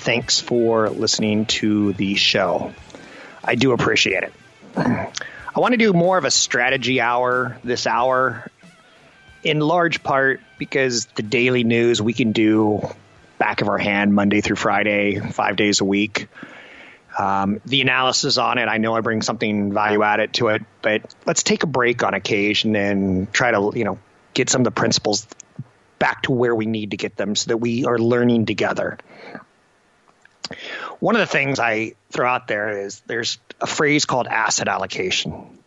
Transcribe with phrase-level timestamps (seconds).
[0.00, 2.72] Thanks for listening to the show.
[3.44, 4.32] I do appreciate it.
[4.74, 8.50] I want to do more of a strategy hour this hour,
[9.44, 12.80] in large part because the daily news we can do
[13.36, 16.28] back of our hand Monday through Friday, five days a week.
[17.18, 21.14] Um, the analysis on it, I know I bring something value added to it, but
[21.26, 23.98] let's take a break on occasion and try to, you know,
[24.32, 25.26] get some of the principles
[25.98, 28.96] back to where we need to get them so that we are learning together.
[30.98, 35.58] One of the things I throw out there is there's a phrase called asset allocation.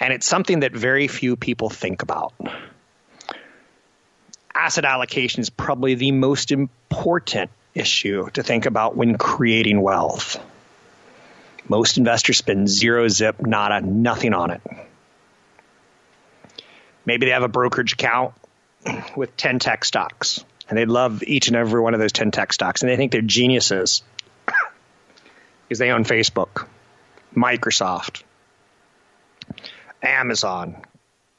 [0.00, 2.32] And it's something that very few people think about.
[4.54, 10.42] Asset allocation is probably the most important issue to think about when creating wealth.
[11.68, 14.60] Most investors spend zero zip, nada, nothing on it.
[17.06, 18.34] Maybe they have a brokerage account
[19.16, 22.50] with 10 tech stocks and they love each and every one of those 10 tech
[22.50, 24.02] stocks and they think they're geniuses
[25.68, 26.66] because they own Facebook,
[27.36, 28.22] Microsoft,
[30.02, 30.82] Amazon,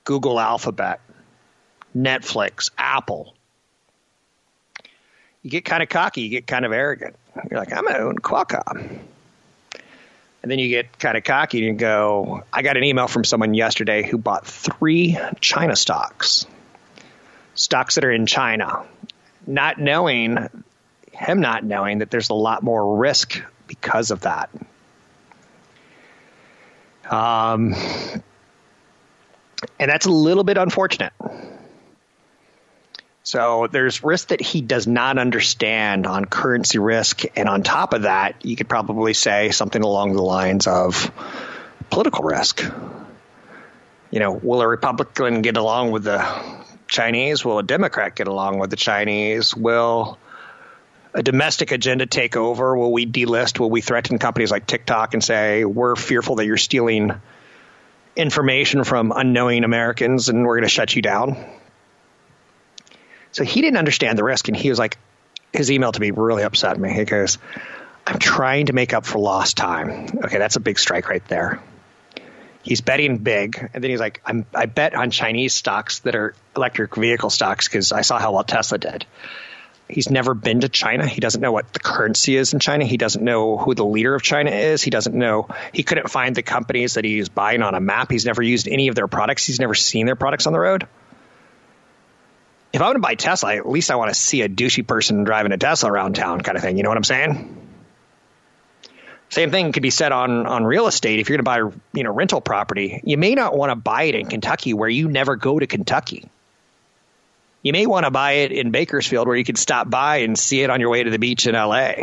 [0.04, 1.02] Google Alphabet,
[1.98, 3.34] Netflix, Apple.
[5.42, 7.16] You get kind of cocky, you get kind of arrogant.
[7.50, 9.00] You're like, I'm going to own Qualcomm.
[10.44, 13.56] And then you get kind of cocky and go, I got an email from someone
[13.56, 16.46] yesterday who bought three China stocks,
[17.56, 18.86] stocks that are in China,
[19.46, 20.50] not knowing,
[21.12, 24.50] him not knowing that there's a lot more risk because of that.
[27.10, 27.76] Um,
[29.80, 31.14] and that's a little bit unfortunate.
[33.24, 37.24] So there's risk that he does not understand on currency risk.
[37.38, 41.12] And on top of that, you could probably say something along the lines of
[41.90, 42.64] political risk.
[44.12, 46.20] You know, will a Republican get along with the
[46.88, 47.44] Chinese?
[47.44, 49.56] Will a Democrat get along with the Chinese?
[49.56, 50.18] Will
[51.14, 52.76] a domestic agenda take over?
[52.76, 53.60] Will we delist?
[53.60, 57.12] Will we threaten companies like TikTok and say, we're fearful that you're stealing
[58.16, 61.38] information from unknowing Americans and we're going to shut you down?
[63.32, 64.98] So he didn't understand the risk, and he was like,
[65.52, 66.94] his email to me really upset me.
[66.94, 67.40] He goes,
[68.06, 70.08] I'm trying to make up for lost time.
[70.26, 71.60] Okay, that's a big strike right there.
[72.64, 74.22] He's betting big, and then he's like,
[74.56, 78.44] I bet on Chinese stocks that are electric vehicle stocks because I saw how well
[78.44, 79.06] Tesla did.
[79.90, 81.06] He's never been to China.
[81.06, 82.86] He doesn't know what the currency is in China.
[82.86, 84.82] He doesn't know who the leader of China is.
[84.82, 85.50] He doesn't know.
[85.74, 88.10] He couldn't find the companies that he's buying on a map.
[88.10, 89.46] He's never used any of their products.
[89.46, 90.88] He's never seen their products on the road
[92.74, 95.24] if I want to buy Tesla, at least I want to see a douchey person
[95.24, 96.76] driving a Tesla around town, kind of thing.
[96.76, 97.63] You know what I'm saying?
[99.34, 101.20] Same thing could be said on on real estate.
[101.20, 104.04] If you're going to buy, you know, rental property, you may not want to buy
[104.04, 106.30] it in Kentucky where you never go to Kentucky.
[107.64, 110.62] You may want to buy it in Bakersfield where you can stop by and see
[110.62, 111.94] it on your way to the beach in LA.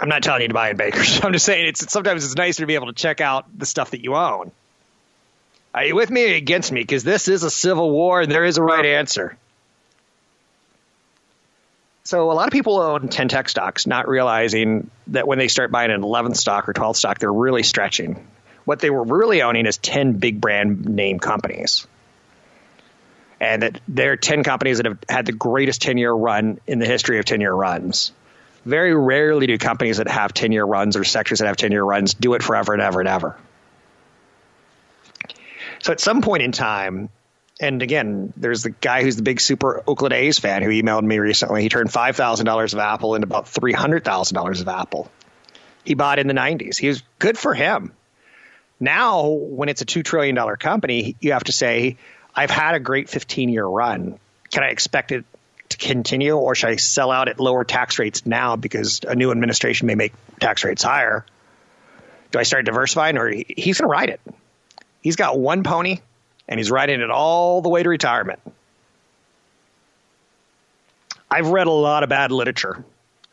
[0.00, 1.24] I'm not telling you to buy in Bakersfield.
[1.26, 3.92] I'm just saying it's sometimes it's nicer to be able to check out the stuff
[3.92, 4.50] that you own.
[5.72, 6.80] Are you with me or against me?
[6.80, 9.38] Because this is a civil war and there is a right answer.
[12.06, 15.70] So a lot of people own 10 tech stocks, not realizing that when they start
[15.70, 18.26] buying an 11th stock or 12th stock, they're really stretching.
[18.66, 21.86] What they were really owning is 10 big brand name companies.
[23.40, 26.86] And that they're 10 companies that have had the greatest 10 year run in the
[26.86, 28.12] history of 10 year runs.
[28.66, 31.84] Very rarely do companies that have 10 year runs or sectors that have 10 year
[31.84, 33.38] runs do it forever and ever and ever.
[35.82, 37.08] So at some point in time,
[37.60, 41.18] and again, there's the guy who's the big super Oakland A's fan who emailed me
[41.18, 41.62] recently.
[41.62, 45.10] He turned five thousand dollars of Apple into about three hundred thousand dollars of Apple.
[45.84, 46.76] He bought in the '90s.
[46.78, 47.92] He was good for him.
[48.80, 51.96] Now, when it's a two trillion dollar company, you have to say,
[52.34, 54.18] "I've had a great 15 year run.
[54.50, 55.24] Can I expect it
[55.68, 59.30] to continue, or should I sell out at lower tax rates now because a new
[59.30, 61.24] administration may make tax rates higher?
[62.32, 64.20] Do I start diversifying, or he's going to ride it?
[65.02, 66.00] He's got one pony
[66.48, 68.40] and he's riding it all the way to retirement.
[71.30, 72.84] I've read a lot of bad literature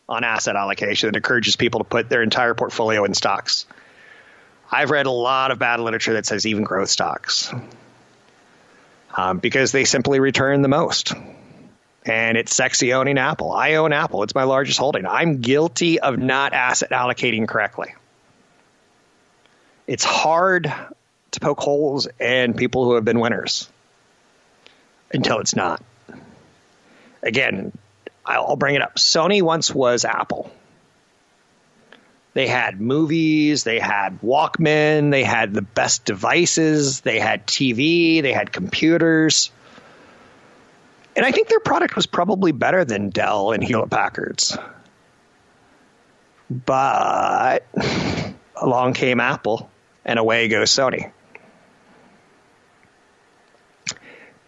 [0.10, 3.66] on asset allocation that encourages people to put their entire portfolio in stocks.
[4.72, 7.54] I've read a lot of bad literature that says even growth stocks
[9.16, 11.14] um, because they simply return the most.
[12.04, 13.52] And it's sexy owning Apple.
[13.52, 15.06] I own Apple, it's my largest holding.
[15.06, 17.94] I'm guilty of not asset allocating correctly.
[19.86, 20.74] It's hard
[21.32, 23.70] to poke holes in people who have been winners
[25.14, 25.84] until it's not.
[27.24, 27.72] Again,
[28.26, 28.96] I'll bring it up.
[28.96, 30.52] Sony once was Apple.
[32.34, 38.32] They had movies, they had Walkman, they had the best devices, they had TV, they
[38.32, 39.52] had computers.
[41.14, 44.58] And I think their product was probably better than Dell and Hewlett Packard's.
[46.50, 47.66] But
[48.56, 49.70] along came Apple,
[50.06, 51.12] and away goes Sony.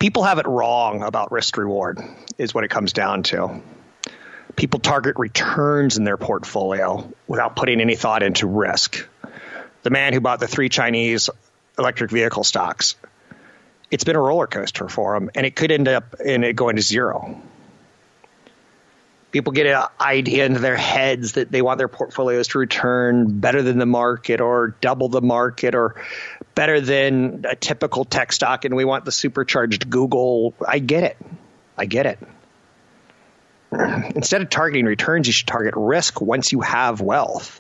[0.04, 1.98] People have it wrong about risk reward,
[2.38, 3.62] is what it comes down to.
[4.58, 9.08] People target returns in their portfolio without putting any thought into risk.
[9.84, 11.30] The man who bought the three Chinese
[11.80, 12.98] electric vehicle stocks,
[13.92, 16.76] it's been a roller coaster for him, and it could end up in it going
[16.76, 17.42] to zero.
[19.32, 23.62] People get an idea into their heads that they want their portfolios to return better
[23.62, 25.96] than the market or double the market or
[26.56, 30.54] better than a typical tech stock and we want the supercharged Google.
[30.66, 31.18] I get it.
[31.78, 32.20] I get it.
[34.16, 37.60] Instead of targeting returns, you should target risk once you have wealth.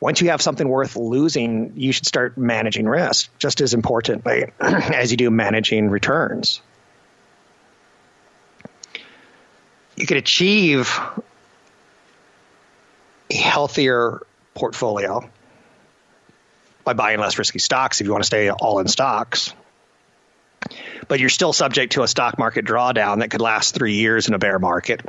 [0.00, 5.10] Once you have something worth losing, you should start managing risk just as importantly as
[5.10, 6.60] you do managing returns.
[9.96, 11.00] You can achieve
[13.30, 14.20] a healthier
[14.54, 15.28] portfolio
[16.86, 19.52] by buying less risky stocks if you want to stay all in stocks.
[21.08, 24.34] But you're still subject to a stock market drawdown that could last three years in
[24.34, 25.00] a bear market.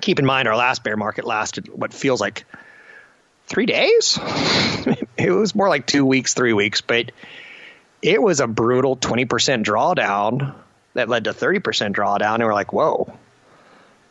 [0.00, 2.44] Keep in mind, our last bear market lasted what feels like
[3.48, 4.18] three days.
[5.18, 7.10] it was more like two weeks, three weeks, but
[8.00, 10.54] it was a brutal 20% drawdown
[10.94, 12.34] that led to 30% drawdown.
[12.34, 13.12] And we're like, whoa.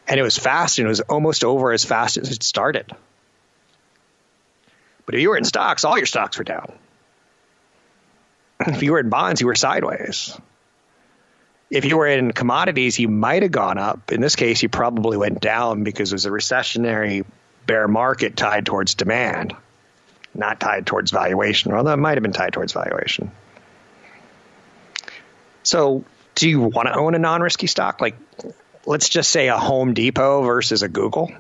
[0.06, 2.92] And it was fast and it was almost over as fast as it started.
[5.09, 6.71] But if you were in stocks, all your stocks were down.
[8.59, 10.39] If you were in bonds, you were sideways.
[11.71, 14.11] If you were in commodities, you might have gone up.
[14.11, 17.25] In this case, you probably went down because it was a recessionary
[17.65, 19.55] bear market tied towards demand,
[20.36, 23.31] not tied towards valuation, although it might have been tied towards valuation.
[25.63, 26.03] So,
[26.36, 28.00] do you want to own a non risky stock?
[28.00, 28.15] Like,
[28.86, 31.31] let's just say a Home Depot versus a Google.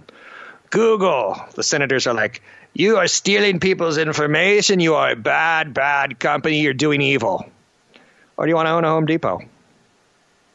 [0.71, 2.41] Google, the senators are like,
[2.73, 4.79] you are stealing people's information.
[4.79, 6.61] You are a bad, bad company.
[6.61, 7.49] You're doing evil.
[8.37, 9.41] Or do you want to own a Home Depot?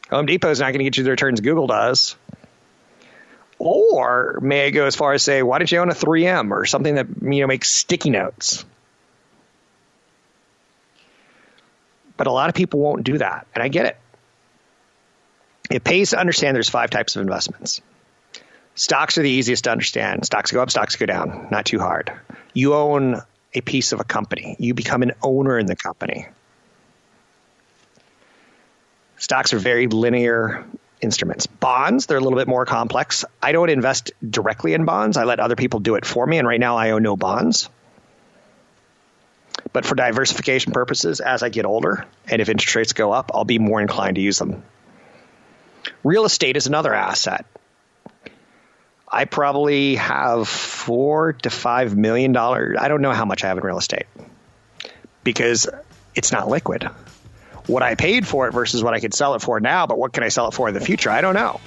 [0.09, 2.15] Home Depot is not going to get you the returns Google does.
[3.57, 6.65] Or may I go as far as say, why don't you own a 3M or
[6.65, 8.65] something that you know makes sticky notes?
[12.17, 13.97] But a lot of people won't do that, and I get it.
[15.69, 17.81] It pays to understand there's five types of investments.
[18.75, 20.25] Stocks are the easiest to understand.
[20.25, 21.47] Stocks go up, stocks go down.
[21.49, 22.11] Not too hard.
[22.53, 23.21] You own
[23.53, 26.27] a piece of a company, you become an owner in the company.
[29.17, 30.65] Stocks are very linear
[30.99, 31.47] instruments.
[31.47, 33.23] Bonds, they're a little bit more complex.
[33.41, 36.37] I don't invest directly in bonds, I let other people do it for me.
[36.37, 37.69] And right now, I own no bonds.
[39.71, 43.45] But for diversification purposes, as I get older and if interest rates go up, I'll
[43.45, 44.63] be more inclined to use them.
[46.03, 47.45] Real estate is another asset.
[49.07, 52.77] I probably have four to five million dollars.
[52.79, 54.05] I don't know how much I have in real estate
[55.23, 55.67] because
[56.15, 56.89] it's not liquid.
[57.67, 60.13] What I paid for it versus what I could sell it for now, but what
[60.13, 61.09] can I sell it for in the future?
[61.09, 61.59] I don't know.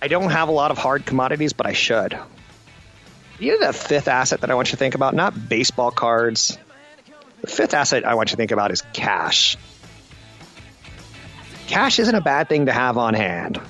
[0.00, 2.18] I don't have a lot of hard commodities, but I should.
[3.38, 5.14] You know the fifth asset that I want you to think about?
[5.14, 6.58] Not baseball cards.
[7.40, 9.56] The fifth asset I want you to think about is cash.
[11.66, 13.60] Cash isn't a bad thing to have on hand.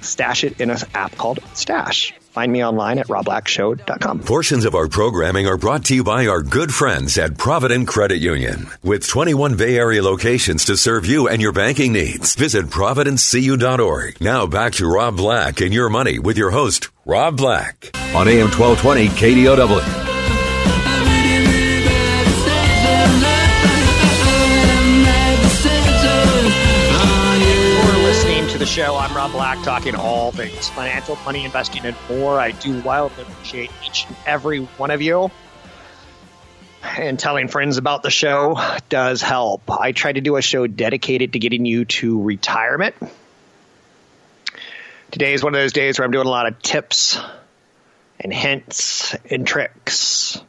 [0.00, 2.12] Stash it in an app called Stash.
[2.30, 4.20] Find me online at robblackshow.com.
[4.20, 8.18] Portions of our programming are brought to you by our good friends at Provident Credit
[8.18, 8.68] Union.
[8.82, 14.20] With 21 Bay Area locations to serve you and your banking needs, visit providentcu.org.
[14.20, 18.50] Now back to Rob Black and your money with your host, Rob Black, on AM
[18.50, 20.17] 1220 KDOW.
[28.78, 28.94] Show.
[28.94, 32.38] I'm Rob Black, talking all things financial, money, investing, and more.
[32.38, 35.32] I do wildly appreciate each and every one of you.
[36.84, 38.56] And telling friends about the show
[38.88, 39.68] does help.
[39.68, 42.94] I try to do a show dedicated to getting you to retirement.
[45.10, 47.18] Today is one of those days where I'm doing a lot of tips
[48.20, 50.40] and hints and tricks.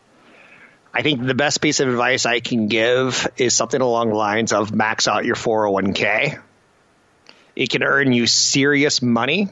[0.93, 4.53] I think the best piece of advice I can give is something along the lines
[4.53, 6.39] of max out your 401k
[7.59, 9.49] it can earn you serious money,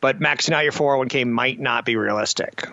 [0.00, 2.68] but maxing out your 401k might not be realistic.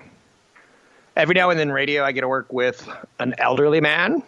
[1.15, 4.23] Every now and then, radio, I get to work with an elderly man.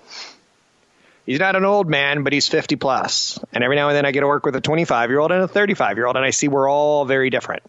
[1.26, 3.40] He's not an old man, but he's 50 plus.
[3.52, 5.42] And every now and then, I get to work with a 25 year old and
[5.42, 7.64] a 35 year old, and I see we're all very different.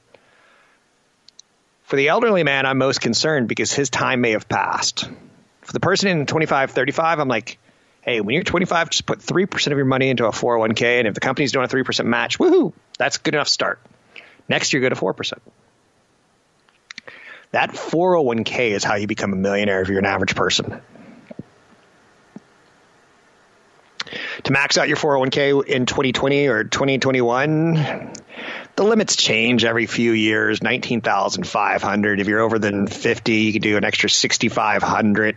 [1.84, 5.08] For the elderly man, I'm most concerned because his time may have passed.
[5.62, 7.58] For the person in 25, 35, I'm like,
[8.08, 11.00] hey, when you're 25, just put 3% of your money into a 401k.
[11.00, 13.80] And if the company's doing a 3% match, woohoo, that's a good enough start.
[14.48, 15.34] Next year, go to 4%.
[17.50, 20.80] That 401k is how you become a millionaire if you're an average person.
[24.44, 28.12] To max out your 401k in 2020 or 2021,
[28.76, 32.20] the limits change every few years 19,500.
[32.20, 35.36] If you're over than 50, you can do an extra 6,500.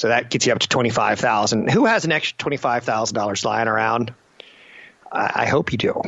[0.00, 1.70] So that gets you up to twenty five thousand.
[1.70, 4.14] Who has an extra twenty five thousand dollars lying around?
[5.12, 6.00] I, I hope you do.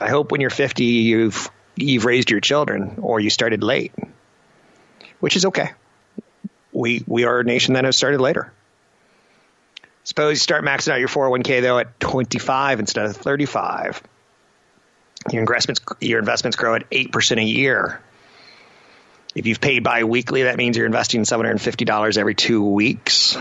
[0.00, 3.92] I hope when you're fifty, you've you've raised your children, or you started late,
[5.18, 5.72] which is okay.
[6.72, 8.54] We we are a nation that has started later.
[10.04, 14.02] Suppose you start maxing out your 401k though at 25 instead of 35.
[15.30, 18.00] Your investments your investments grow at 8% a year.
[19.34, 23.36] If you've paid bi-weekly, that means you're investing $750 every two weeks.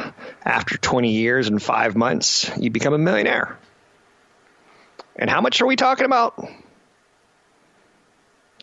[0.46, 3.58] After 20 years and five months, you become a millionaire.
[5.16, 6.48] And how much are we talking about?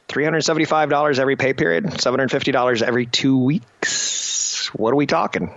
[0.09, 4.69] $375 every pay period, $750 every two weeks.
[4.73, 5.53] What are we talking?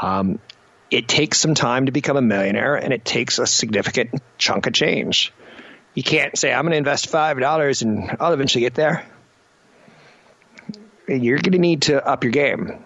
[0.00, 0.40] Um,
[0.90, 4.74] it takes some time to become a millionaire and it takes a significant chunk of
[4.74, 5.32] change.
[5.94, 9.06] You can't say, I'm going to invest $5 and I'll eventually get there
[11.08, 12.84] you're going to need to up your game.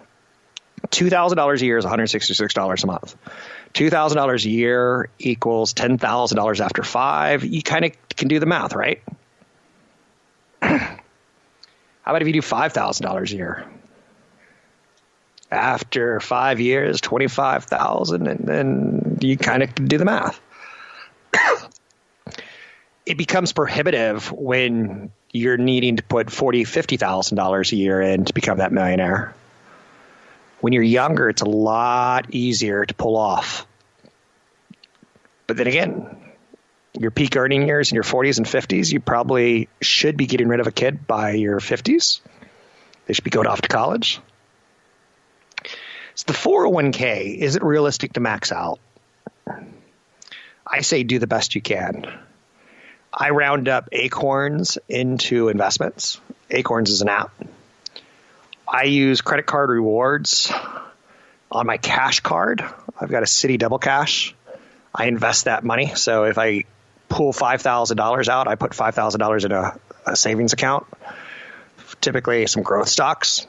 [0.88, 3.16] $2,000 a year is $166 a month.
[3.74, 7.44] $2,000 a year equals $10,000 after five.
[7.44, 9.02] You kind of can do the math, right?
[10.62, 10.98] How
[12.06, 13.66] about if you do $5,000 a year?
[15.50, 20.40] After five years, 25000 and then you kind of do the math.
[23.06, 28.24] It becomes prohibitive when you're needing to put forty, fifty thousand dollars a year in
[28.24, 29.34] to become that millionaire.
[30.60, 33.66] When you're younger, it's a lot easier to pull off.
[35.46, 36.16] But then again,
[36.98, 40.60] your peak earning years in your 40s and 50s, you probably should be getting rid
[40.60, 42.20] of a kid by your 50s.
[43.06, 44.20] They should be going off to college.
[46.14, 48.80] So the 401k, is it realistic to max out?
[50.66, 52.06] I say do the best you can.
[53.12, 56.20] I round up acorns into investments.
[56.50, 57.30] Acorns is an app.
[58.68, 60.52] I use credit card rewards
[61.50, 62.64] on my cash card.
[63.00, 64.34] I've got a Citi Double Cash.
[64.94, 65.94] I invest that money.
[65.94, 66.64] So if I
[67.08, 70.86] pull $5,000 out, I put $5,000 in a, a savings account,
[72.00, 73.46] typically some growth stocks.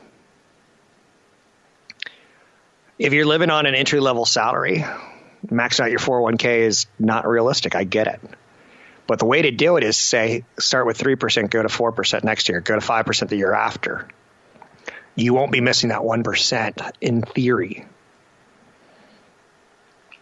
[3.00, 4.84] If you're living on an entry level salary,
[5.46, 7.76] maxing out your 401k is not realistic.
[7.76, 8.22] I get it.
[9.08, 12.50] But the way to do it is say, start with 3%, go to 4% next
[12.50, 14.08] year, go to 5% the year after.
[15.16, 17.86] You won't be missing that 1% in theory.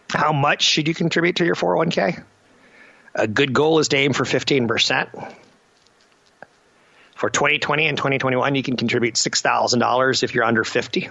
[0.08, 2.22] How much should you contribute to your 401k?
[3.16, 5.34] A good goal is to aim for 15%.
[7.16, 11.10] For 2020 and 2021, you can contribute $6,000 if you're under 50,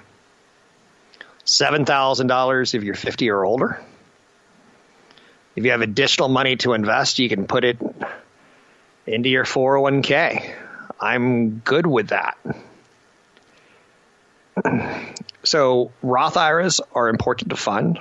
[1.45, 3.81] $7,000 if you're 50 or older
[5.55, 7.77] if you have additional money to invest, you can put it
[9.07, 10.53] into your 401k.
[10.99, 12.37] I'm good with that.
[15.45, 17.99] So, Roth IRAs are important to fund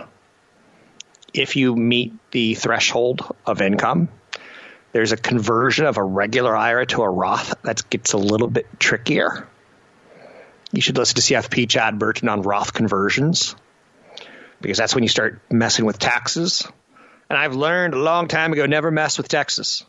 [1.34, 4.08] if you meet the threshold of income.
[4.92, 8.66] There's a conversion of a regular IRA to a Roth that gets a little bit
[8.80, 9.46] trickier.
[10.72, 13.54] You should listen to CFP Chad Burton on Roth conversions
[14.62, 16.66] because that's when you start messing with taxes.
[17.34, 19.84] And I've learned a long time ago never mess with Texas.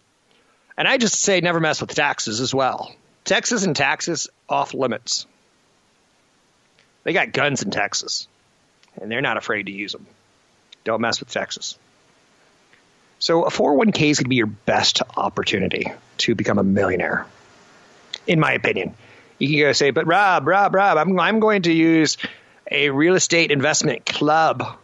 [0.76, 2.92] And I just say never mess with taxes as well.
[3.24, 5.28] Texas and taxes off limits.
[7.04, 8.28] They got guns in Texas,
[9.00, 10.08] and they're not afraid to use them.
[10.86, 11.78] Don't mess with Texas.
[13.20, 15.86] So a 401k is going to be your best opportunity
[16.18, 17.28] to become a millionaire,
[18.26, 18.96] in my opinion.
[19.38, 22.18] You can go say, but Rob, Rob, Rob, I'm, I'm going to use
[22.72, 24.80] a real estate investment club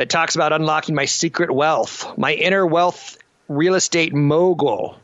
[0.00, 4.96] that talks about unlocking my secret wealth, my inner wealth real estate mogul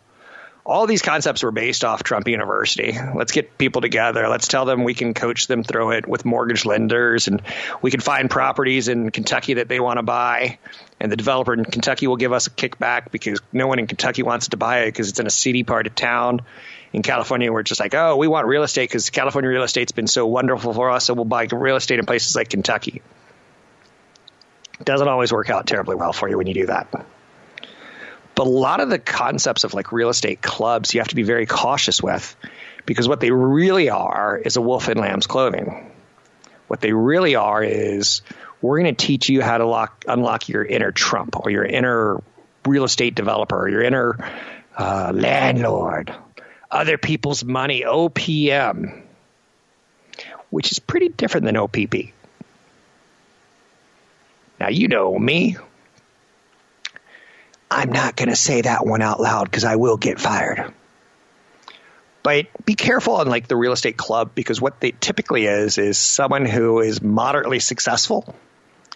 [0.67, 2.99] all these concepts were based off Trump University.
[3.15, 4.29] Let's get people together.
[4.29, 7.41] Let's tell them we can coach them through it with mortgage lenders, and
[7.83, 10.59] we can find properties in Kentucky that they want to buy.
[10.99, 14.25] And the developer in Kentucky will give us a kickback because no one in Kentucky
[14.25, 16.41] wants to buy it because it's in a seedy part of town.
[16.93, 20.09] In California, we're just like, oh, we want real estate because California real estate's been
[20.09, 23.03] so wonderful for us, so we'll buy real estate in places like Kentucky.
[24.85, 26.89] Doesn't always work out terribly well for you when you do that.
[26.91, 31.23] But a lot of the concepts of like real estate clubs, you have to be
[31.23, 32.37] very cautious with
[32.85, 35.91] because what they really are is a wolf in lamb's clothing.
[36.69, 38.21] What they really are is
[38.61, 42.23] we're going to teach you how to lock, unlock your inner Trump or your inner
[42.67, 44.19] real estate developer or your inner
[44.77, 46.15] uh, landlord,
[46.71, 49.03] other people's money, OPM,
[50.51, 52.13] which is pretty different than OPP.
[54.59, 55.57] Now, you know me.
[57.71, 60.73] I'm not going to say that one out loud because I will get fired.
[62.23, 65.99] But be careful on like the real estate club because what they typically is is
[65.99, 68.35] someone who is moderately successful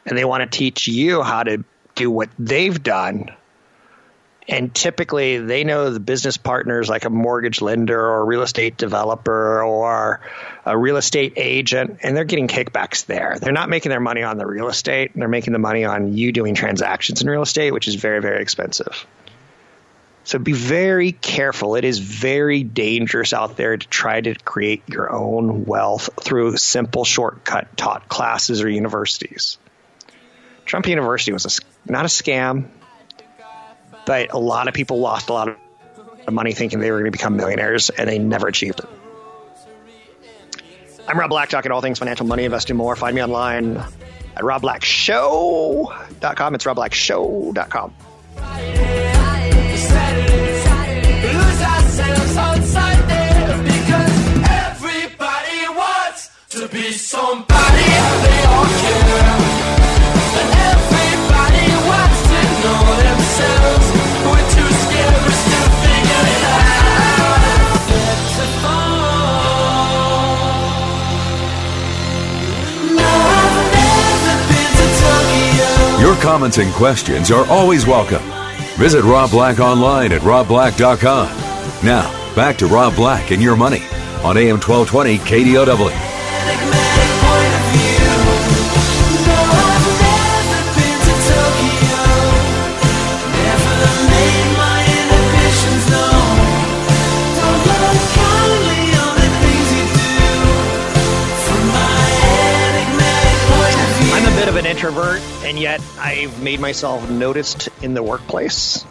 [0.05, 3.31] and they want to teach you how to do what they've done
[4.51, 9.63] and typically they know the business partners like a mortgage lender or real estate developer
[9.63, 10.21] or
[10.67, 13.39] a real estate agent and they're getting kickbacks there.
[13.41, 15.13] They're not making their money on the real estate.
[15.15, 18.43] They're making the money on you doing transactions in real estate which is very very
[18.43, 19.07] expensive.
[20.25, 21.77] So be very careful.
[21.77, 27.05] It is very dangerous out there to try to create your own wealth through simple
[27.05, 29.59] shortcut taught classes or universities.
[30.67, 32.69] Trump university was a, not a scam
[34.11, 35.57] but a lot of people lost a lot
[36.27, 38.87] of money thinking they were going to become millionaires, and they never achieved it.
[41.07, 42.97] I'm Rob Black, talking all things financial, money, investing, more.
[42.97, 46.55] Find me online at robblackshow.com.
[46.57, 47.95] It's robblackshow.com.
[56.51, 57.50] to be somebody
[76.31, 78.23] comments and questions are always welcome.
[78.79, 81.27] Visit Rob Black online at robblack.com.
[81.85, 83.83] Now, back to Rob Black and your money
[84.23, 85.91] on AM 1220 KDOW.
[104.13, 105.21] I'm a bit of an introvert,
[105.61, 108.85] yet I've made myself noticed in the workplace.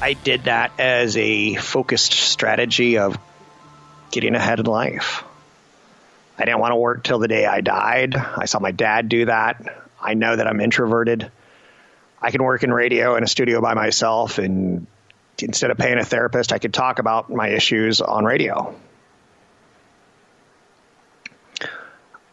[0.00, 3.16] I did that as a focused strategy of
[4.10, 5.22] getting ahead in life.
[6.38, 8.16] I didn't want to work till the day I died.
[8.16, 9.84] I saw my dad do that.
[10.00, 11.30] I know that I'm introverted.
[12.20, 14.86] I can work in radio in a studio by myself, and
[15.38, 18.74] instead of paying a therapist, I could talk about my issues on radio.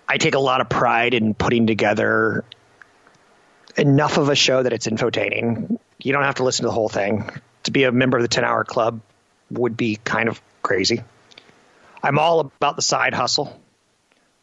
[0.07, 2.43] I take a lot of pride in putting together
[3.75, 5.77] enough of a show that it's infotaining.
[5.99, 7.29] You don't have to listen to the whole thing.
[7.63, 9.01] To be a member of the 10 hour club
[9.49, 11.03] would be kind of crazy.
[12.01, 13.59] I'm all about the side hustle.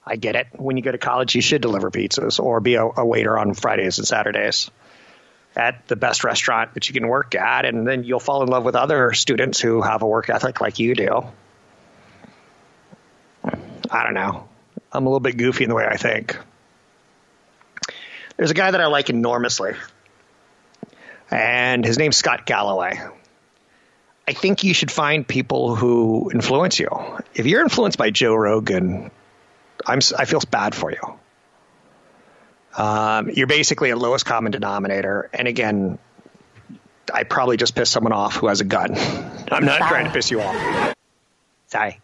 [0.04, 0.46] I get it.
[0.54, 3.54] When you go to college, you should deliver pizzas or be a, a waiter on
[3.54, 4.70] Fridays and Saturdays
[5.54, 8.64] at the best restaurant that you can work at, and then you'll fall in love
[8.64, 11.22] with other students who have a work ethic like you do.
[13.90, 14.48] I don't know.
[14.92, 16.38] I'm a little bit goofy in the way I think.
[18.40, 19.72] There's a guy that I like enormously,
[21.30, 22.98] and his name's Scott Galloway.
[24.26, 26.88] I think you should find people who influence you.
[27.34, 29.10] If you're influenced by Joe Rogan,
[29.86, 31.18] I'm I feel bad for you.
[32.82, 35.98] Um, you're basically a lowest common denominator, and again,
[37.12, 38.94] I probably just pissed someone off who has a gun.
[39.52, 39.90] I'm not Sorry.
[39.90, 40.94] trying to piss you off.
[41.66, 42.00] Sorry.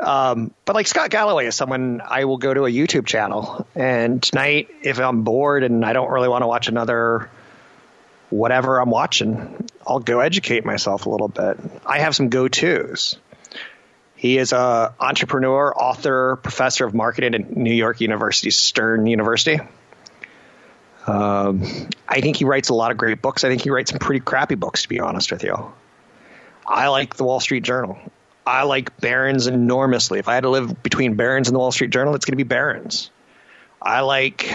[0.00, 4.22] Um, but like Scott Galloway is someone I will go to a YouTube channel, and
[4.22, 7.30] tonight, if I'm bored and I don't really want to watch another
[8.30, 11.58] whatever I'm watching, I'll go educate myself a little bit.
[11.84, 13.18] I have some go tos.
[14.16, 19.60] He is a entrepreneur, author, professor of marketing at New York University, Stern University.
[21.06, 21.62] Um,
[22.06, 23.44] I think he writes a lot of great books.
[23.44, 25.72] I think he writes some pretty crappy books, to be honest with you.
[26.66, 27.98] I like the Wall Street Journal.
[28.46, 30.18] I like Barron's enormously.
[30.18, 32.44] If I had to live between Barron's and the Wall Street Journal, it's going to
[32.44, 33.10] be Barron's.
[33.80, 34.52] I like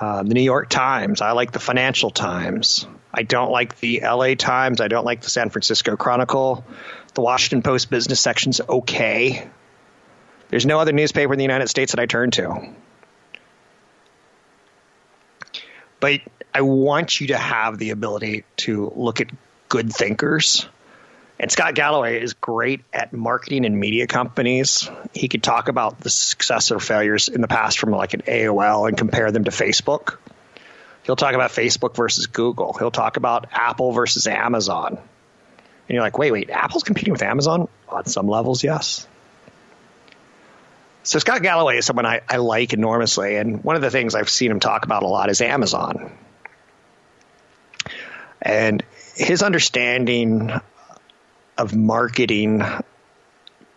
[0.00, 1.20] uh, the New York Times.
[1.20, 2.86] I like the Financial Times.
[3.12, 4.80] I don't like the LA Times.
[4.80, 6.64] I don't like the San Francisco Chronicle.
[7.14, 9.48] The Washington Post business section's okay.
[10.48, 12.74] There's no other newspaper in the United States that I turn to.
[16.00, 16.20] But
[16.52, 19.28] I want you to have the ability to look at
[19.68, 20.68] good thinkers.
[21.42, 24.88] And Scott Galloway is great at marketing and media companies.
[25.12, 28.86] He could talk about the success or failures in the past from like an AOL
[28.86, 30.18] and compare them to Facebook.
[31.02, 32.74] He'll talk about Facebook versus Google.
[32.74, 34.98] He'll talk about Apple versus Amazon.
[34.98, 35.00] And
[35.88, 37.66] you're like, wait, wait, Apple's competing with Amazon?
[37.88, 39.08] On some levels, yes.
[41.02, 43.34] So Scott Galloway is someone I, I like enormously.
[43.34, 46.12] And one of the things I've seen him talk about a lot is Amazon.
[48.40, 48.84] And
[49.16, 50.52] his understanding
[51.58, 52.62] of marketing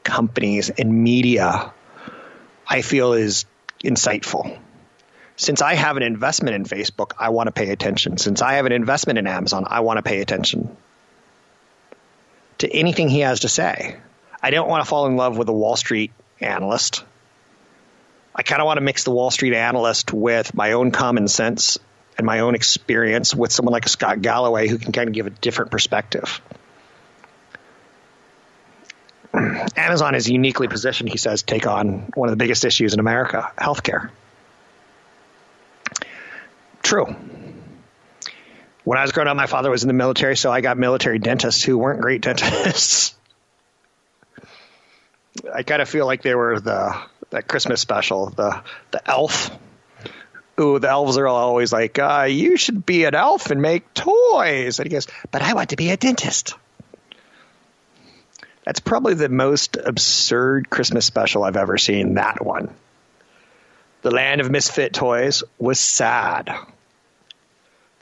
[0.04, 1.74] companies and media,
[2.68, 3.46] I feel is
[3.84, 4.60] insightful
[5.38, 8.18] since I have an investment in Facebook, I want to pay attention.
[8.18, 10.76] Since I have an investment in Amazon, I want to pay attention
[12.60, 13.98] to anything he has to say.
[14.42, 17.04] I don't want to fall in love with a Wall Street analyst.
[18.34, 21.80] I kind of want to mix the Wall Street analyst with my own common sense
[22.18, 25.32] and my own experience with someone like Scott Galloway who can kind of give a
[25.32, 26.42] different perspective.
[29.76, 33.00] Amazon is uniquely positioned, he says, to take on one of the biggest issues in
[33.00, 34.10] America healthcare.
[36.82, 37.16] True.
[38.84, 41.18] When I was growing up, my father was in the military, so I got military
[41.18, 43.16] dentists who weren't great dentists.
[45.54, 46.96] I kind of feel like they were the
[47.32, 49.50] that Christmas special, the the elf.
[50.60, 54.80] Ooh, the elves are always like, uh, "You should be an elf and make toys,"
[54.80, 56.54] and he goes, "But I want to be a dentist."
[58.66, 62.16] That's probably the most absurd Christmas special I've ever seen.
[62.16, 62.74] That one.
[64.02, 66.50] The Land of Misfit Toys was sad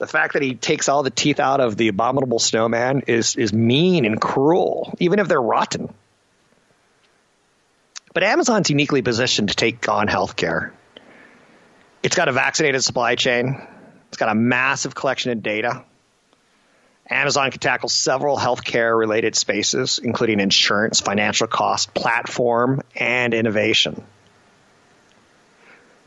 [0.03, 3.53] the fact that he takes all the teeth out of the abominable snowman is is
[3.53, 5.93] mean and cruel, even if they're rotten.
[8.13, 10.71] But Amazon's uniquely positioned to take on healthcare.
[12.03, 13.65] It's got a vaccinated supply chain.
[14.09, 15.85] It's got a massive collection of data.
[17.09, 24.03] Amazon can tackle several healthcare related spaces, including insurance, financial cost, platform, and innovation.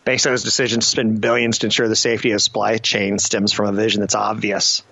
[0.07, 3.73] Bezos' decision to spend billions to ensure the safety of supply chain stems from a
[3.73, 4.83] vision that's obvious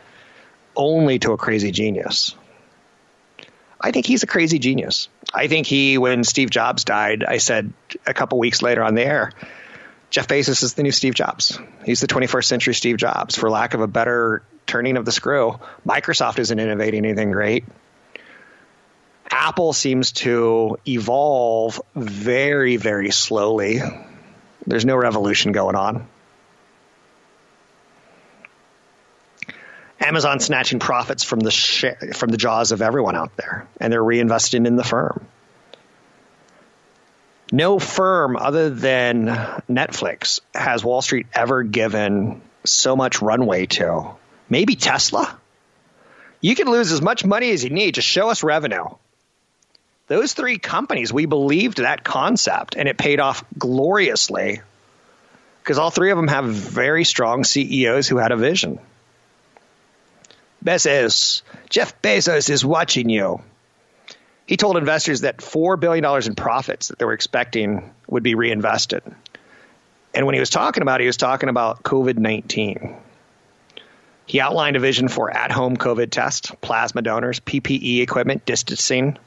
[0.76, 2.34] only to a crazy genius.
[3.80, 5.08] I think he's a crazy genius.
[5.32, 7.72] I think he, when Steve Jobs died, I said
[8.06, 9.32] a couple weeks later on the air,
[10.10, 11.58] Jeff Bezos is the new Steve Jobs.
[11.84, 13.36] He's the 21st century Steve Jobs.
[13.36, 17.64] For lack of a better turning of the screw, Microsoft isn't innovating anything great.
[19.30, 23.80] Apple seems to evolve very, very slowly.
[24.66, 26.06] There's no revolution going on.
[30.00, 34.02] Amazon snatching profits from the sh- from the jaws of everyone out there, and they're
[34.02, 35.26] reinvesting in the firm.
[37.50, 39.26] No firm other than
[39.70, 44.16] Netflix has Wall Street ever given so much runway to.
[44.48, 45.38] Maybe Tesla.
[46.40, 47.94] You can lose as much money as you need.
[47.94, 48.84] Just show us revenue.
[50.06, 54.60] Those three companies, we believed that concept, and it paid off gloriously
[55.62, 58.78] because all three of them have very strong CEOs who had a vision.
[60.62, 63.40] Bezos, Jeff Bezos is watching you.
[64.46, 69.02] He told investors that $4 billion in profits that they were expecting would be reinvested.
[70.12, 72.94] And when he was talking about it, he was talking about COVID 19.
[74.26, 79.18] He outlined a vision for at home COVID tests, plasma donors, PPE equipment, distancing,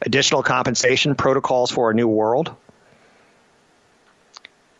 [0.00, 2.54] additional compensation, protocols for a new world.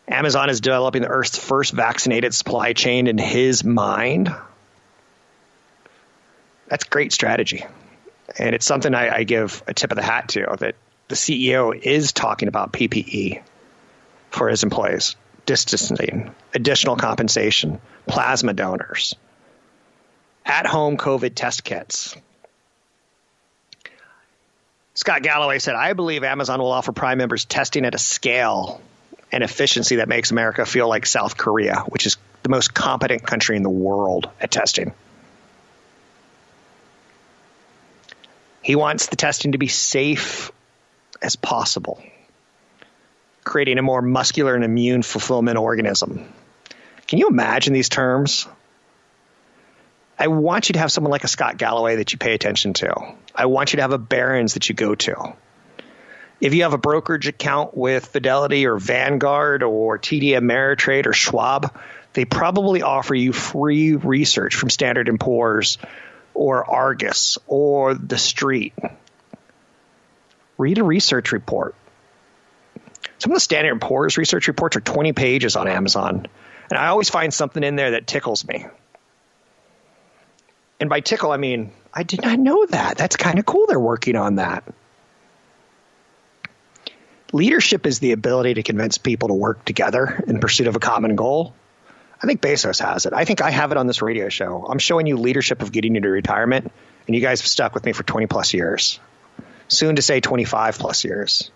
[0.07, 4.33] Amazon is developing the Earth's first vaccinated supply chain in his mind.
[6.67, 7.65] That's great strategy.
[8.37, 10.75] And it's something I, I give a tip of the hat to that
[11.09, 13.41] the CEO is talking about PPE
[14.29, 19.15] for his employees, distancing, additional compensation, plasma donors,
[20.49, 22.15] at home COVID test kits.
[24.95, 28.81] Scott Galloway said, I believe Amazon will offer Prime members testing at a scale
[29.31, 33.55] and efficiency that makes America feel like South Korea, which is the most competent country
[33.55, 34.91] in the world at testing.
[38.63, 40.51] He wants the testing to be safe
[41.21, 42.01] as possible,
[43.43, 46.33] creating a more muscular and immune fulfillment organism.
[47.07, 48.47] Can you imagine these terms?
[50.21, 53.15] I want you to have someone like a Scott Galloway that you pay attention to.
[53.33, 55.33] I want you to have a Barron's that you go to.
[56.41, 61.73] If you have a brokerage account with Fidelity or Vanguard or TD Ameritrade or Schwab,
[62.13, 65.77] they probably offer you free research from Standard & Poor's
[66.33, 68.73] or Argus or The Street.
[70.57, 71.75] Read a research report.
[73.19, 76.27] Some of the Standard & Poor's research reports are 20 pages on Amazon,
[76.69, 78.65] and I always find something in there that tickles me.
[80.79, 82.97] And by tickle, I mean, I did not know that.
[82.97, 84.63] That's kind of cool they're working on that.
[87.31, 91.15] Leadership is the ability to convince people to work together in pursuit of a common
[91.15, 91.53] goal.
[92.21, 93.13] I think Bezos has it.
[93.13, 94.65] I think I have it on this radio show.
[94.67, 96.71] I'm showing you leadership of getting into retirement,
[97.07, 98.99] and you guys have stuck with me for 20 plus years.
[99.67, 101.51] Soon to say 25 plus years.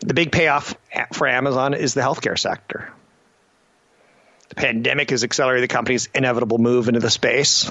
[0.00, 0.74] The big payoff
[1.12, 2.92] for Amazon is the healthcare sector.
[4.56, 7.70] Pandemic has accelerated the company's inevitable move into the space.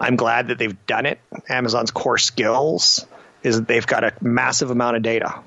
[0.00, 1.20] I'm glad that they've done it.
[1.48, 3.06] Amazon's core skills
[3.42, 5.40] is that they've got a massive amount of data.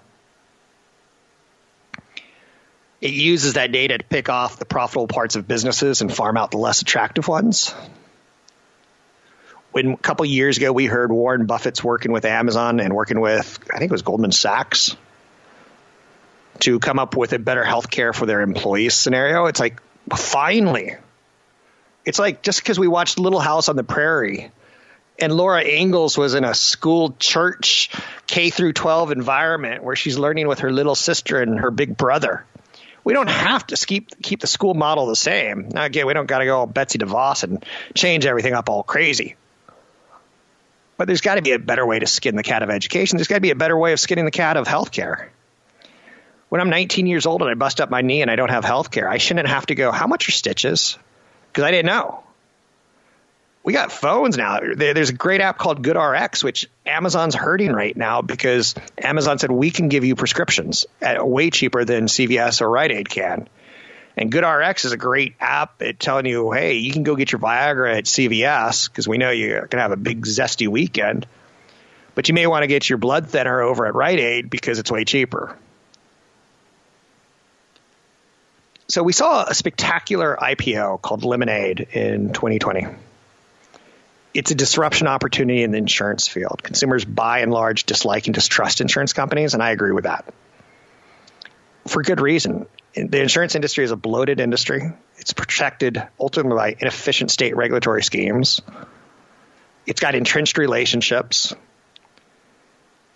[3.02, 6.52] It uses that data to pick off the profitable parts of businesses and farm out
[6.52, 7.74] the less attractive ones.
[9.72, 13.60] When a couple years ago we heard Warren Buffett's working with Amazon and working with
[13.74, 14.96] I think it was Goldman Sachs
[16.60, 20.96] to come up with a better health care for their employees scenario, it's like finally.
[22.06, 24.52] It's like just because we watched Little House on the Prairie
[25.20, 27.90] and Laura Ingalls was in a school church
[28.28, 32.46] K through 12 environment where she's learning with her little sister and her big brother.
[33.04, 35.70] We don't have to keep keep the school model the same.
[35.70, 38.84] Now again, we don't got to go all Betsy DeVos and change everything up all
[38.84, 39.36] crazy.
[40.96, 43.18] But there's got to be a better way to skin the cat of education.
[43.18, 45.28] There's got to be a better way of skinning the cat of healthcare.
[46.54, 48.64] When I'm 19 years old and I bust up my knee and I don't have
[48.64, 51.00] health care, I shouldn't have to go, how much are stitches?
[51.48, 52.24] Because I didn't know
[53.64, 54.60] we got phones now.
[54.76, 59.72] There's a great app called GoodRx, which Amazon's hurting right now because Amazon said we
[59.72, 63.48] can give you prescriptions at way cheaper than CVS or Rite Aid can.
[64.16, 67.40] And GoodRx is a great app at telling you, hey, you can go get your
[67.40, 71.26] Viagra at CVS because we know you're going to have a big zesty weekend.
[72.14, 74.92] But you may want to get your blood thinner over at Rite Aid because it's
[74.92, 75.58] way cheaper.
[78.94, 82.86] So we saw a spectacular IPO called Lemonade in 2020
[84.36, 86.62] it's a disruption opportunity in the insurance field.
[86.62, 90.32] Consumers, by and large, dislike and distrust insurance companies, and I agree with that.
[91.88, 92.68] For good reason.
[92.94, 94.94] The insurance industry is a bloated industry.
[95.18, 98.62] It's protected ultimately by inefficient state regulatory schemes.
[99.88, 101.56] It's got entrenched relationships.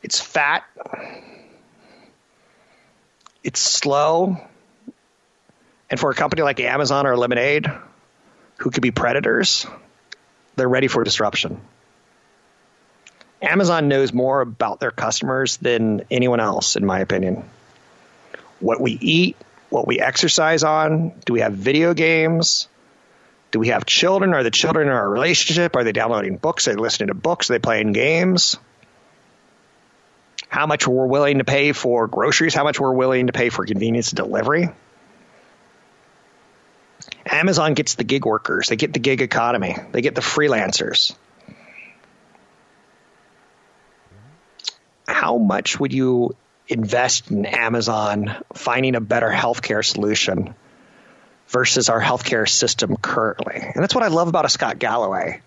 [0.01, 0.63] It's fat.
[3.43, 4.37] It's slow.
[5.89, 7.71] And for a company like Amazon or Lemonade,
[8.57, 9.65] who could be predators,
[10.55, 11.61] they're ready for disruption.
[13.41, 17.47] Amazon knows more about their customers than anyone else, in my opinion.
[18.59, 19.37] What we eat,
[19.69, 22.67] what we exercise on, do we have video games?
[23.51, 24.33] Do we have children?
[24.33, 25.75] Are the children in our relationship?
[25.75, 26.67] Are they downloading books?
[26.67, 27.49] Are they listening to books?
[27.49, 28.57] Are they playing games?
[30.49, 32.55] How much we're willing to pay for groceries?
[32.55, 34.69] How much we're willing to pay for convenience delivery?
[37.27, 41.15] Amazon gets the gig workers, they get the gig economy, they get the freelancers.
[45.07, 46.35] How much would you
[46.67, 50.53] invest in Amazon finding a better healthcare solution
[51.47, 53.55] versus our healthcare system currently?
[53.55, 55.41] And that's what I love about a Scott Galloway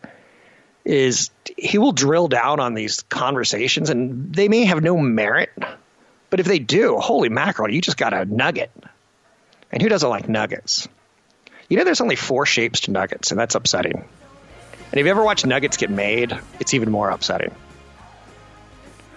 [0.84, 5.50] is he will drill down on these conversations and they may have no merit,
[6.30, 8.70] but if they do, holy mackerel, you just got a nugget.
[9.70, 10.88] And who doesn't like nuggets?
[11.70, 13.94] You know, there's only four shapes to nuggets, and that's upsetting.
[13.94, 17.54] And if you ever watch nuggets get made, it's even more upsetting.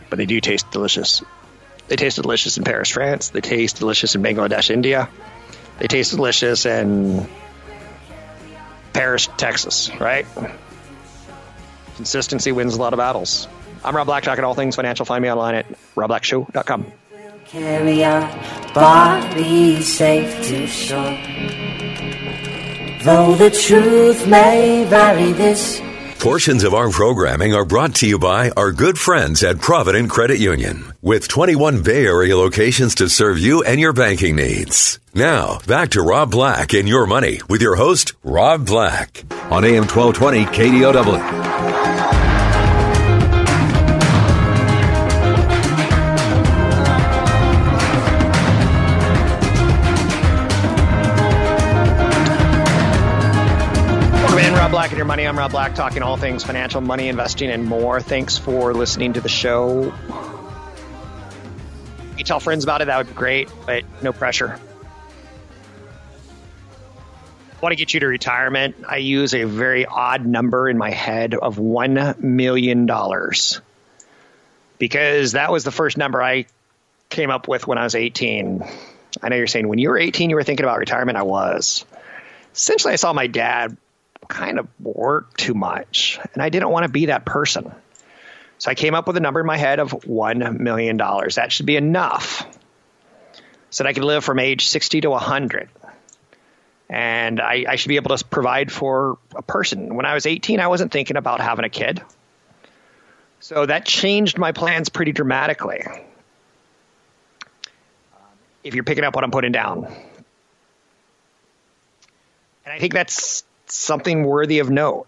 [0.10, 1.24] But they do taste delicious.
[1.88, 3.30] They taste delicious in Paris, France.
[3.30, 5.10] They taste delicious in Bangladesh, India.
[5.80, 7.28] They taste delicious in
[8.94, 10.28] Paris, Texas, right?
[11.96, 13.48] Consistency wins a lot of battles.
[13.84, 15.06] I'm Rob Black, talking all things financial.
[15.06, 16.86] Find me online at robblackshow.com.
[17.48, 21.73] Carry our bodies safe to shore.
[23.04, 25.82] Though the truth may vary, this
[26.20, 30.40] Portions of our programming are brought to you by our good friends at Provident Credit
[30.40, 35.00] Union, with 21 Bay Area locations to serve you and your banking needs.
[35.14, 39.84] Now, back to Rob Black and Your Money with your host, Rob Black, on AM
[39.84, 41.83] 1220 KDOW.
[54.84, 55.26] Black and Your Money.
[55.26, 58.02] I'm Rob Black, talking all things financial, money, investing, and more.
[58.02, 59.94] Thanks for listening to the show.
[62.12, 64.60] If you tell friends about it, that would be great, but no pressure.
[67.54, 68.76] I want to get you to retirement.
[68.86, 72.86] I use a very odd number in my head of $1 million
[74.80, 76.46] because that was the first number I
[77.08, 78.66] came up with when I was 18.
[79.22, 81.18] I know you're saying when you were 18, you were thinking about retirement.
[81.18, 81.86] I was.
[82.54, 83.78] Essentially, I saw my dad
[84.34, 87.72] kind of work too much, and I didn't want to be that person.
[88.58, 90.98] So I came up with a number in my head of $1 million.
[90.98, 92.46] That should be enough
[93.70, 95.70] so that I could live from age 60 to 100.
[96.90, 99.96] And I, I should be able to provide for a person.
[99.96, 102.02] When I was 18, I wasn't thinking about having a kid.
[103.40, 105.84] So that changed my plans pretty dramatically.
[108.64, 109.86] If you're picking up what I'm putting down.
[112.64, 115.08] And I think that's something worthy of note.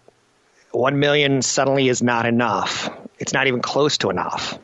[0.72, 2.90] One million suddenly is not enough.
[3.18, 4.58] It's not even close to enough.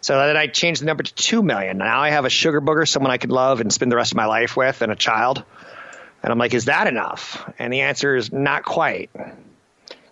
[0.00, 1.78] So then I changed the number to two million.
[1.78, 4.16] Now I have a sugar booger, someone I could love and spend the rest of
[4.16, 5.42] my life with, and a child.
[6.22, 7.48] And I'm like, is that enough?
[7.58, 9.10] And the answer is not quite.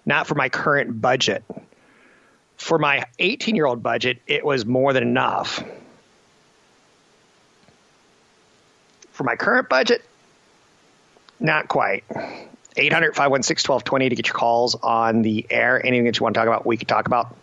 [0.04, 1.44] Not for my current budget.
[2.56, 5.64] For my 18 year old budget, it was more than enough.
[9.12, 10.04] For my current budget,
[11.40, 12.04] not quite.
[12.76, 15.84] 800 516 1220 to get your calls on the air.
[15.84, 17.34] Anything that you want to talk about, we could talk about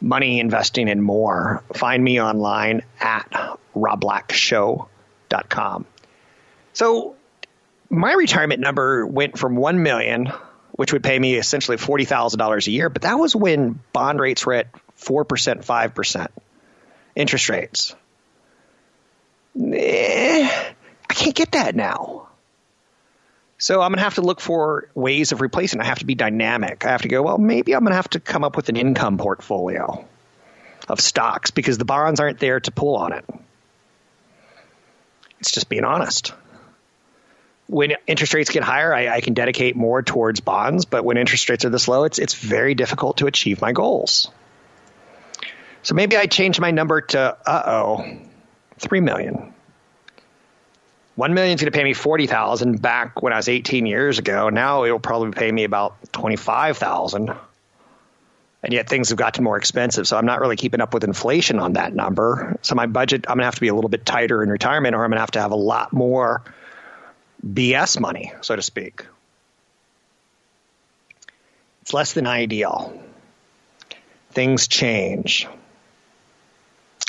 [0.00, 1.62] money, investing, and more.
[1.74, 3.30] Find me online at
[3.74, 5.86] robblackshow.com.
[6.72, 7.14] So,
[7.90, 10.32] my retirement number went from 1 million,
[10.72, 14.54] which would pay me essentially $40,000 a year, but that was when bond rates were
[14.54, 14.68] at
[14.98, 16.28] 4%, 5%
[17.14, 17.94] interest rates.
[19.60, 20.72] Eh,
[21.10, 22.28] I can't get that now.
[23.62, 25.80] So I'm going to have to look for ways of replacing.
[25.80, 26.84] I have to be dynamic.
[26.84, 28.74] I have to go, well, maybe I'm going to have to come up with an
[28.74, 30.04] income portfolio
[30.88, 33.24] of stocks because the bonds aren't there to pull on it.
[35.38, 36.34] It's just being honest.
[37.68, 41.48] When interest rates get higher, I, I can dedicate more towards bonds, but when interest
[41.48, 44.28] rates are this low, it's it's very difficult to achieve my goals.
[45.84, 48.18] So maybe I change my number to uh oh,
[48.80, 49.54] three million.
[51.14, 54.18] One million is going to pay me forty thousand back when I was eighteen years
[54.18, 54.48] ago.
[54.48, 57.30] Now it'll probably pay me about twenty five thousand,
[58.62, 60.08] and yet things have gotten more expensive.
[60.08, 62.58] So I'm not really keeping up with inflation on that number.
[62.62, 64.94] So my budget, I'm going to have to be a little bit tighter in retirement,
[64.94, 66.42] or I'm going to have to have a lot more
[67.46, 69.04] BS money, so to speak.
[71.82, 72.98] It's less than ideal.
[74.30, 75.46] Things change.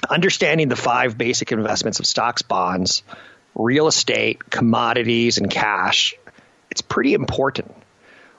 [0.10, 3.04] Understanding the five basic investments of stocks, bonds
[3.56, 6.16] real estate, commodities, and cash,
[6.72, 7.74] it's pretty important.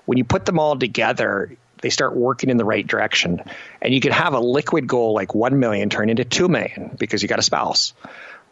[0.06, 3.42] When you put them all together, they start working in the right direction.
[3.80, 7.22] And you can have a liquid goal like 1 million turn into 2 million because
[7.22, 7.92] you got a spouse.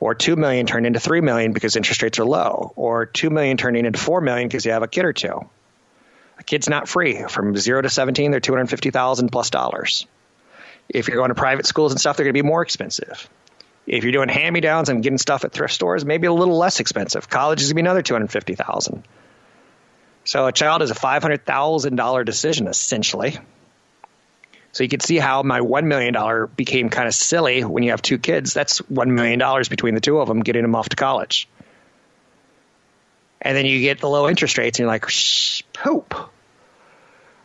[0.01, 2.73] Or 2 million turn into 3 million because interest rates are low.
[2.77, 5.49] Or 2 million turning into 4 million because you have a kid or two.
[6.39, 7.25] A kid's not free.
[7.29, 10.07] From 0 to 17, they're 250,000 plus dollars.
[10.89, 13.29] If you're going to private schools and stuff, they're going to be more expensive.
[13.87, 16.57] If you're doing hand me downs and getting stuff at thrift stores, maybe a little
[16.57, 17.29] less expensive.
[17.29, 19.03] College is gonna be another two hundred fifty thousand.
[20.25, 23.39] So a child is a five hundred thousand dollar decision essentially.
[24.71, 27.91] So you can see how my one million dollar became kind of silly when you
[27.91, 28.55] have two kids.
[28.55, 31.49] That's one million dollars between the two of them getting them off to college.
[33.41, 36.15] And then you get the low interest rates, and you're like, Shh, poop.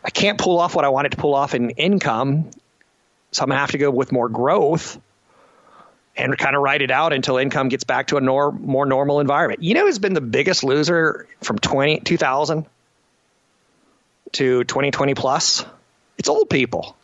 [0.04, 2.50] I can't pull off what I wanted to pull off in income,
[3.32, 4.98] so I'm gonna have to go with more growth
[6.18, 9.20] and kind of ride it out until income gets back to a nor- more normal
[9.20, 9.62] environment.
[9.62, 12.66] You know who's been the biggest loser from 20, 2000
[14.32, 15.64] to 2020 plus?
[16.18, 16.96] It's old people.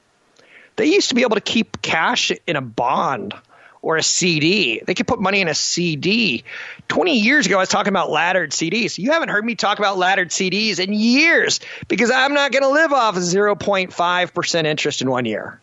[0.76, 3.34] They used to be able to keep cash in a bond
[3.80, 4.82] or a CD.
[4.84, 6.42] They could put money in a CD.
[6.88, 8.98] 20 years ago, I was talking about laddered CDs.
[8.98, 12.70] You haven't heard me talk about laddered CDs in years because I'm not going to
[12.70, 15.60] live off 0.5% interest in one year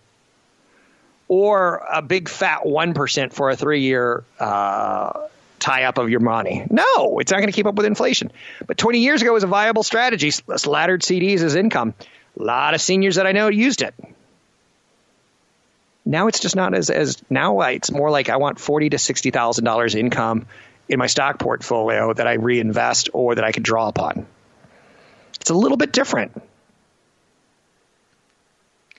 [1.31, 5.27] or a big fat 1% for a three year uh,
[5.59, 6.67] tie up of your money.
[6.69, 8.33] No, it's not going to keep up with inflation.
[8.67, 10.29] But 20 years ago was a viable strategy.
[10.45, 11.93] Laddered CDs as income.
[12.37, 13.95] A lot of seniors that I know used it.
[16.03, 19.29] Now it's just not as as now it's more like I want forty to sixty
[19.29, 20.47] thousand dollars income
[20.89, 24.25] in my stock portfolio that I reinvest or that I can draw upon.
[25.39, 26.41] It's a little bit different.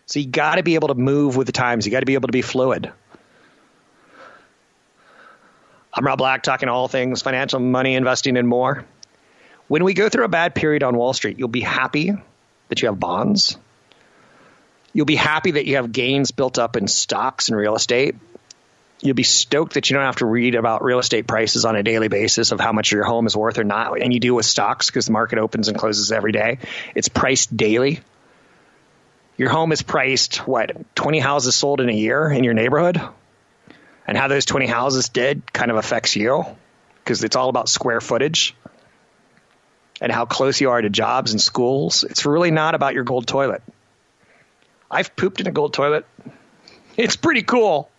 [0.06, 1.86] So you got to be able to move with the times.
[1.86, 2.92] You got to be able to be fluid.
[5.94, 8.84] I'm Rob Black, talking all things financial, money, investing, and more.
[9.68, 12.12] When we go through a bad period on Wall Street, you'll be happy
[12.68, 13.56] that you have bonds.
[14.94, 18.16] You'll be happy that you have gains built up in stocks and real estate.
[19.00, 21.82] You'll be stoked that you don't have to read about real estate prices on a
[21.82, 24.00] daily basis of how much your home is worth or not.
[24.00, 26.58] And you do with stocks because the market opens and closes every day.
[26.94, 28.00] It's priced daily.
[29.42, 33.02] Your home is priced, what, 20 houses sold in a year in your neighborhood?
[34.06, 36.44] and how those 20 houses did kind of affects you
[37.02, 38.54] because it's all about square footage
[40.00, 42.04] and how close you are to jobs and schools.
[42.04, 43.62] It's really not about your gold toilet.
[44.88, 46.06] I've pooped in a gold toilet.
[46.96, 47.90] It's pretty cool.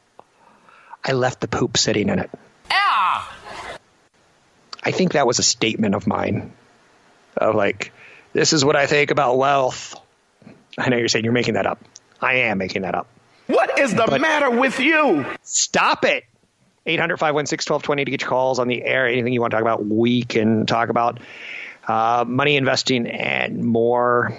[1.04, 2.30] I left the poop sitting in it.
[2.72, 3.36] Ah!
[4.82, 6.54] I think that was a statement of mine
[7.36, 7.92] of like,
[8.34, 10.00] this is what I think about wealth.
[10.78, 11.84] I know you're saying you're making that up.
[12.22, 13.08] I am making that up.
[13.48, 15.26] What is the but matter with you?
[15.44, 16.26] Stop it.
[16.86, 19.08] 800 516 1220 to get your calls on the air.
[19.08, 21.20] Anything you want to talk about, we can talk about.
[21.88, 24.38] Uh, money investing and more.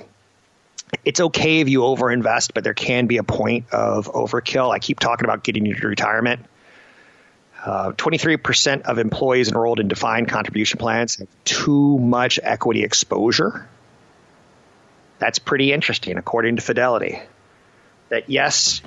[1.04, 4.72] It's okay if you overinvest, but there can be a point of overkill.
[4.72, 6.46] I keep talking about getting you to retirement.
[7.64, 13.66] Uh, 23% of employees enrolled in defined contribution plans have too much equity exposure.
[15.24, 17.18] That's pretty interesting, according to Fidelity
[18.10, 18.82] that yes,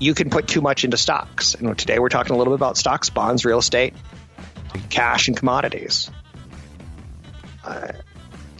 [0.00, 1.54] you can put too much into stocks.
[1.54, 3.94] And today we're talking a little bit about stocks, bonds, real estate,
[4.90, 6.10] cash, and commodities.
[7.62, 7.92] Uh,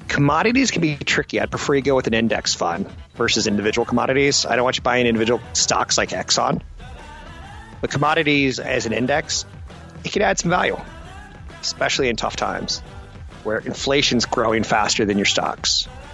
[0.06, 1.40] commodities can be tricky.
[1.40, 4.46] I'd prefer you go with an index fund versus individual commodities.
[4.46, 6.62] I don't want you buying individual stocks like Exxon.
[7.80, 9.44] But commodities as an index,
[10.04, 10.78] it can add some value,
[11.60, 12.78] especially in tough times
[13.42, 15.88] where inflation's growing faster than your stocks.